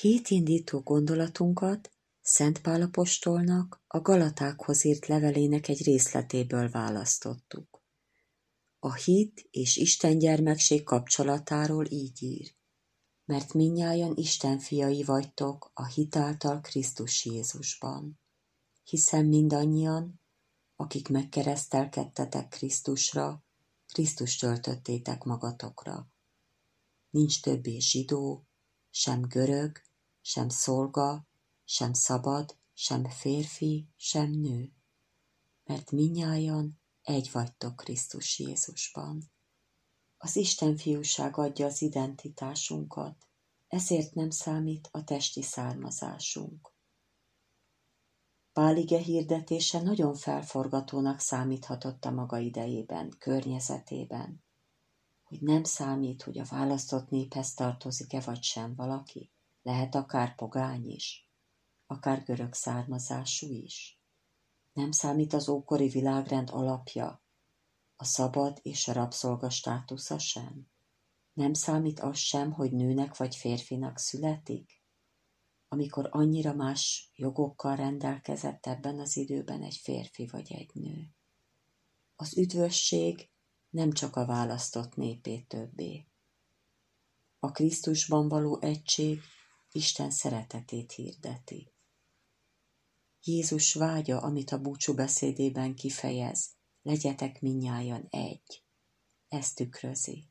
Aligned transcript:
Hétindító 0.00 0.80
gondolatunkat 0.80 1.90
Szent 2.20 2.60
Pálapostolnak 2.60 3.84
a 3.86 4.00
Galatákhoz 4.00 4.84
írt 4.84 5.06
levelének 5.06 5.68
egy 5.68 5.82
részletéből 5.82 6.70
választottuk. 6.70 7.82
A 8.78 8.94
hit 8.94 9.48
és 9.50 9.76
Isten 9.76 10.18
gyermekség 10.18 10.82
kapcsolatáról 10.82 11.86
így 11.86 12.22
ír. 12.22 12.54
Mert 13.24 13.54
minnyáján 13.54 14.12
Isten 14.16 14.58
fiai 14.58 15.02
vagytok 15.02 15.70
a 15.74 15.86
hitáltal 15.86 16.60
Krisztus 16.60 17.24
Jézusban. 17.24 18.20
Hiszen 18.84 19.26
mindannyian, 19.26 20.20
akik 20.74 21.08
megkeresztelkedtetek 21.08 22.48
Krisztusra, 22.48 23.44
Krisztus 23.92 24.36
töltöttétek 24.36 25.22
magatokra. 25.22 26.08
Nincs 27.10 27.42
többé 27.42 27.78
zsidó, 27.78 28.46
sem 28.98 29.20
görög, 29.20 29.82
sem 30.20 30.48
szolga, 30.48 31.26
sem 31.64 31.92
szabad, 31.92 32.56
sem 32.74 33.04
férfi, 33.08 33.88
sem 33.96 34.30
nő, 34.30 34.72
mert 35.64 35.90
minnyájan 35.90 36.80
egy 37.02 37.30
vagytok 37.32 37.76
Krisztus 37.76 38.38
Jézusban. 38.38 39.30
Az 40.16 40.36
Isten 40.36 40.76
fiúság 40.76 41.36
adja 41.36 41.66
az 41.66 41.82
identitásunkat, 41.82 43.26
ezért 43.68 44.14
nem 44.14 44.30
számít 44.30 44.88
a 44.92 45.04
testi 45.04 45.42
származásunk. 45.42 46.72
Pálige 48.52 48.98
hirdetése 48.98 49.82
nagyon 49.82 50.14
felforgatónak 50.14 51.18
számíthatott 51.18 52.04
a 52.04 52.10
maga 52.10 52.38
idejében, 52.38 53.16
környezetében, 53.18 54.45
hogy 55.26 55.40
nem 55.40 55.64
számít, 55.64 56.22
hogy 56.22 56.38
a 56.38 56.44
választott 56.44 57.08
néphez 57.08 57.54
tartozik-e 57.54 58.20
vagy 58.20 58.42
sem 58.42 58.74
valaki, 58.74 59.30
lehet 59.62 59.94
akár 59.94 60.34
pogány 60.34 60.90
is, 60.90 61.30
akár 61.86 62.24
görög 62.24 62.52
származású 62.52 63.52
is. 63.52 64.00
Nem 64.72 64.90
számít 64.90 65.32
az 65.32 65.48
ókori 65.48 65.88
világrend 65.88 66.50
alapja, 66.52 67.24
a 67.96 68.04
szabad 68.04 68.58
és 68.62 68.88
a 68.88 68.92
rabszolga 68.92 69.50
státusza 69.50 70.18
sem. 70.18 70.68
Nem 71.32 71.52
számít 71.52 72.00
az 72.00 72.18
sem, 72.18 72.52
hogy 72.52 72.72
nőnek 72.72 73.16
vagy 73.16 73.36
férfinak 73.36 73.98
születik, 73.98 74.82
amikor 75.68 76.08
annyira 76.10 76.54
más 76.54 77.10
jogokkal 77.14 77.76
rendelkezett 77.76 78.66
ebben 78.66 78.98
az 78.98 79.16
időben 79.16 79.62
egy 79.62 79.76
férfi 79.76 80.26
vagy 80.26 80.52
egy 80.52 80.70
nő. 80.74 81.14
Az 82.16 82.38
üdvösség 82.38 83.30
nem 83.76 83.92
csak 83.92 84.16
a 84.16 84.26
választott 84.26 84.94
népé 84.94 85.40
többé. 85.40 86.06
A 87.38 87.50
Krisztusban 87.50 88.28
való 88.28 88.60
egység 88.60 89.20
Isten 89.72 90.10
szeretetét 90.10 90.92
hirdeti. 90.92 91.72
Jézus 93.22 93.74
vágya, 93.74 94.20
amit 94.20 94.50
a 94.50 94.60
búcsú 94.60 94.94
beszédében 94.94 95.74
kifejez, 95.74 96.50
legyetek 96.82 97.40
minnyájan 97.40 98.06
egy. 98.10 98.64
Ezt 99.28 99.56
tükrözi. 99.56 100.30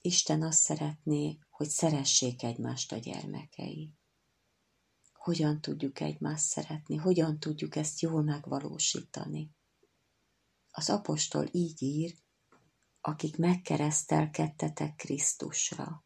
Isten 0.00 0.42
azt 0.42 0.60
szeretné, 0.60 1.38
hogy 1.50 1.68
szeressék 1.68 2.42
egymást 2.42 2.92
a 2.92 2.96
gyermekei. 2.96 3.94
Hogyan 5.12 5.60
tudjuk 5.60 6.00
egymást 6.00 6.44
szeretni, 6.44 6.96
hogyan 6.96 7.38
tudjuk 7.38 7.76
ezt 7.76 8.00
jól 8.00 8.22
megvalósítani? 8.22 9.50
Az 10.70 10.90
apostol 10.90 11.48
így 11.52 11.82
ír, 11.82 12.21
akik 13.04 13.36
megkeresztelkedtetek 13.36 14.96
Krisztusra. 14.96 16.04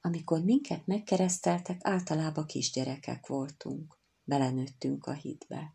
Amikor 0.00 0.44
minket 0.44 0.86
megkereszteltek, 0.86 1.80
általában 1.82 2.46
kisgyerekek 2.46 3.26
voltunk, 3.26 3.98
belenőttünk 4.24 5.06
a 5.06 5.12
hitbe. 5.12 5.74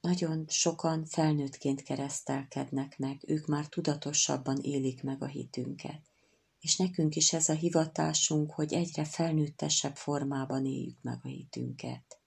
Nagyon 0.00 0.44
sokan 0.48 1.04
felnőttként 1.04 1.82
keresztelkednek 1.82 2.98
meg, 2.98 3.22
ők 3.26 3.46
már 3.46 3.68
tudatosabban 3.68 4.58
élik 4.60 5.02
meg 5.02 5.22
a 5.22 5.26
hitünket. 5.26 6.10
És 6.58 6.76
nekünk 6.76 7.16
is 7.16 7.32
ez 7.32 7.48
a 7.48 7.54
hivatásunk, 7.54 8.52
hogy 8.52 8.72
egyre 8.72 9.04
felnőttesebb 9.04 9.96
formában 9.96 10.66
éljük 10.66 11.02
meg 11.02 11.18
a 11.22 11.28
hitünket. 11.28 12.20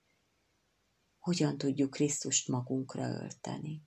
Hogyan 1.19 1.57
tudjuk 1.57 1.89
Krisztust 1.89 2.47
magunkra 2.47 3.07
ölteni? 3.07 3.86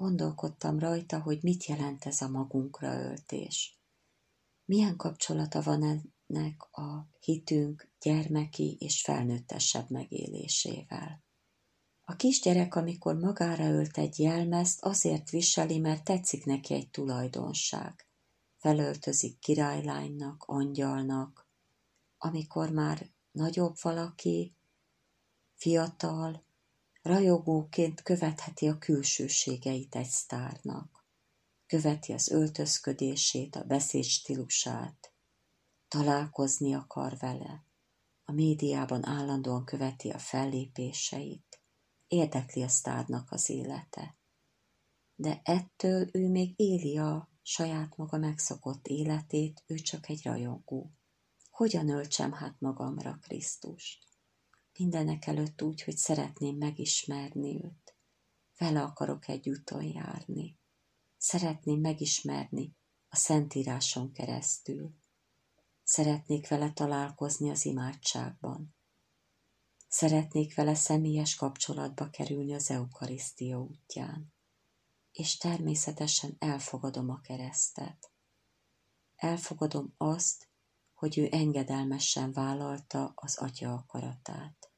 Gondolkodtam 0.00 0.78
rajta, 0.78 1.20
hogy 1.20 1.38
mit 1.42 1.64
jelent 1.64 2.04
ez 2.04 2.20
a 2.20 2.28
magunkra 2.28 3.02
öltés 3.02 3.80
milyen 4.70 4.96
kapcsolata 4.96 5.62
van 5.62 5.82
ennek 5.82 6.62
a 6.70 7.08
hitünk 7.20 7.90
gyermeki 8.00 8.76
és 8.80 9.02
felnőttesebb 9.02 9.90
megélésével. 9.90 11.22
A 12.00 12.16
kisgyerek, 12.16 12.74
amikor 12.74 13.14
magára 13.14 13.64
ölt 13.64 13.98
egy 13.98 14.18
jelmezt, 14.18 14.82
azért 14.82 15.30
viseli, 15.30 15.78
mert 15.78 16.04
tetszik 16.04 16.44
neki 16.44 16.74
egy 16.74 16.90
tulajdonság. 16.90 18.06
Felöltözik 18.56 19.38
királylánynak, 19.38 20.44
angyalnak. 20.46 21.48
Amikor 22.18 22.70
már 22.70 23.10
nagyobb 23.30 23.74
valaki, 23.82 24.54
fiatal, 25.54 26.44
rajogóként 27.02 28.02
követheti 28.02 28.68
a 28.68 28.78
külsőségeit 28.78 29.94
egy 29.94 30.08
sztárnak 30.08 31.00
követi 31.70 32.12
az 32.12 32.30
öltözködését, 32.30 33.56
a 33.56 33.64
beszédstílusát, 33.64 35.12
találkozni 35.88 36.74
akar 36.74 37.16
vele, 37.18 37.64
a 38.24 38.32
médiában 38.32 39.06
állandóan 39.06 39.64
követi 39.64 40.10
a 40.10 40.18
fellépéseit, 40.18 41.60
érdekli 42.08 42.62
a 42.62 42.68
sztárnak 42.68 43.32
az 43.32 43.50
élete. 43.50 44.16
De 45.14 45.40
ettől 45.44 46.08
ő 46.12 46.28
még 46.28 46.52
éli 46.56 46.98
a 46.98 47.28
saját 47.42 47.96
maga 47.96 48.18
megszokott 48.18 48.86
életét, 48.86 49.62
ő 49.66 49.74
csak 49.74 50.08
egy 50.08 50.22
rajongó. 50.22 50.92
Hogyan 51.50 51.88
öltsem 51.88 52.32
hát 52.32 52.60
magamra 52.60 53.18
Krisztust? 53.22 54.09
Mindenek 54.78 55.26
előtt 55.26 55.62
úgy, 55.62 55.82
hogy 55.82 55.96
szeretném 55.96 56.56
megismerni 56.56 57.64
őt. 57.64 57.96
Vele 58.58 58.82
akarok 58.82 59.28
egy 59.28 59.48
úton 59.48 59.82
járni. 59.82 60.58
Szeretném 61.16 61.80
megismerni 61.80 62.76
a 63.08 63.16
Szentíráson 63.16 64.12
keresztül. 64.12 64.94
Szeretnék 65.82 66.48
vele 66.48 66.72
találkozni 66.72 67.50
az 67.50 67.64
imádságban. 67.64 68.74
Szeretnék 69.88 70.54
vele 70.54 70.74
személyes 70.74 71.34
kapcsolatba 71.34 72.10
kerülni 72.10 72.54
az 72.54 72.70
Eukarisztia 72.70 73.60
útján. 73.60 74.32
És 75.12 75.36
természetesen 75.36 76.36
elfogadom 76.38 77.10
a 77.10 77.20
keresztet. 77.20 78.12
Elfogadom 79.16 79.94
azt, 79.96 80.49
hogy 81.00 81.18
ő 81.18 81.28
engedelmesen 81.30 82.32
vállalta 82.32 83.12
az 83.14 83.38
Atya 83.38 83.72
akaratát. 83.72 84.70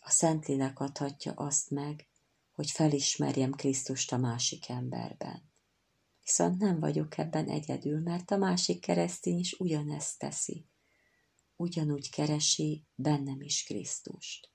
A 0.00 0.10
Szentlélek 0.10 0.80
adhatja 0.80 1.32
azt 1.32 1.70
meg, 1.70 2.08
hogy 2.52 2.70
felismerjem 2.70 3.52
Krisztust 3.52 4.12
a 4.12 4.16
másik 4.16 4.68
emberben. 4.68 5.42
Viszont 6.24 6.58
nem 6.58 6.80
vagyok 6.80 7.18
ebben 7.18 7.48
egyedül, 7.48 8.00
mert 8.00 8.30
a 8.30 8.36
másik 8.36 8.80
keresztény 8.80 9.38
is 9.38 9.52
ugyanezt 9.52 10.18
teszi. 10.18 10.66
Ugyanúgy 11.56 12.10
keresi 12.10 12.84
bennem 12.94 13.40
is 13.40 13.64
Krisztust. 13.64 14.50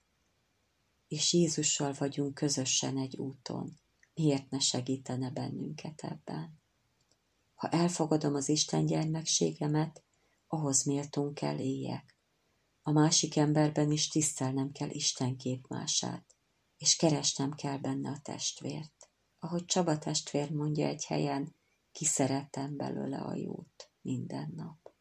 És 1.07 1.33
Jézussal 1.33 1.93
vagyunk 1.97 2.33
közösen 2.33 2.97
egy 2.97 3.15
úton. 3.17 3.79
Miért 4.13 4.49
ne 4.49 4.59
segítene 4.59 5.29
bennünket 5.29 6.01
ebben? 6.01 6.59
Ha 7.55 7.69
elfogadom 7.69 8.35
az 8.35 8.49
Isten 8.49 8.85
gyermekségemet, 8.85 10.01
ahhoz 10.47 10.83
méltón 10.83 11.33
kell 11.33 11.59
éljek. 11.59 12.17
A 12.81 12.91
másik 12.91 13.35
emberben 13.35 13.91
is 13.91 14.07
tisztelnem 14.07 14.71
kell 14.71 14.89
Isten 14.89 15.37
képmását, 15.37 16.35
és 16.77 16.95
keresnem 16.95 17.51
kell 17.51 17.77
benne 17.77 18.09
a 18.09 18.19
testvért. 18.21 19.09
Ahogy 19.39 19.65
Csaba 19.65 19.97
testvér 19.97 20.51
mondja 20.51 20.87
egy 20.87 21.05
helyen, 21.05 21.55
kiszerettem 21.91 22.75
belőle 22.75 23.17
a 23.17 23.35
jót 23.35 23.91
minden 24.01 24.51
nap. 24.55 24.93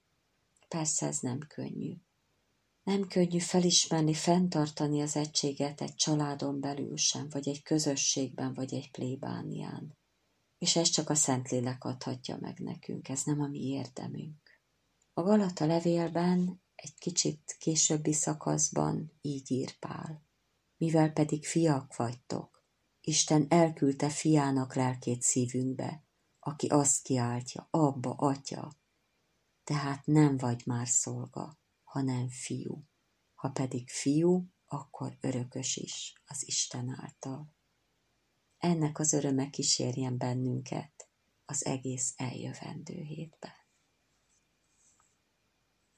Persze 0.69 1.07
ez 1.07 1.19
nem 1.19 1.39
könnyű. 1.39 1.95
Nem 2.83 3.07
könnyű 3.07 3.39
felismerni, 3.39 4.15
fenntartani 4.15 5.03
az 5.03 5.17
egységet 5.17 5.81
egy 5.81 5.95
családon 5.95 6.61
belül 6.61 6.97
sem, 6.97 7.29
vagy 7.29 7.49
egy 7.49 7.63
közösségben, 7.63 8.55
vagy 8.55 8.75
egy 8.75 8.91
plébánián. 8.91 9.97
És 10.59 10.77
ez 10.77 10.89
csak 10.89 11.11
a 11.11 11.15
Szentlélek 11.15 11.85
adhatja 11.85 12.37
meg 12.41 12.59
nekünk, 12.59 13.09
ez 13.09 13.23
nem 13.25 13.41
a 13.41 13.47
mi 13.47 13.61
érdemünk. 13.61 14.46
A 15.19 15.23
Galata 15.23 15.67
levélben 15.67 16.63
egy 16.75 16.95
kicsit 16.99 17.57
későbbi 17.59 18.13
szakaszban 18.13 19.13
így 19.21 19.51
ír 19.51 19.79
Pál. 19.79 20.27
Mivel 20.77 21.13
pedig 21.13 21.47
fiak 21.47 21.97
vagytok, 21.97 22.65
Isten 23.01 23.47
elküldte 23.49 24.09
fiának 24.09 24.75
lelkét 24.75 25.23
szívünkbe, 25.23 26.05
aki 26.41 26.67
azt 26.67 27.03
kiáltja, 27.03 27.69
abba, 27.71 28.11
atya. 28.11 28.77
Tehát 29.65 30.07
nem 30.07 30.37
vagy 30.37 30.63
már 30.67 30.89
szolga, 30.89 31.59
hanem 31.85 32.29
fiú. 32.29 32.85
Ha 33.35 33.51
pedig 33.51 33.89
fiú, 33.91 34.47
akkor 34.67 35.17
örökös 35.21 35.77
is 35.77 36.23
az 36.27 36.47
Isten 36.47 36.89
által. 37.01 37.55
Ennek 38.59 38.99
az 38.99 39.13
öröme 39.13 39.51
kísérjen 39.51 40.19
bennünket 40.19 41.09
az 41.45 41.65
egész 41.65 42.15
eljövendő 42.17 42.95
hétben. 42.95 43.66